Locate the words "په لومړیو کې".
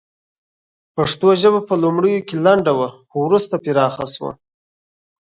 1.67-2.35